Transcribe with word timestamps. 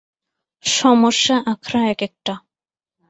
সমস্যা 0.63 1.35
আখড়া 1.45 1.81
একেকটা। 1.91 2.33